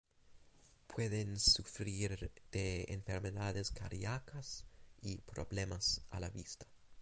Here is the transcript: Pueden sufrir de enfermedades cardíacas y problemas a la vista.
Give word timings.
Pueden 0.87 1.37
sufrir 1.39 2.31
de 2.51 2.85
enfermedades 2.89 3.69
cardíacas 3.69 4.65
y 4.99 5.19
problemas 5.19 6.01
a 6.09 6.19
la 6.19 6.31
vista. 6.31 6.65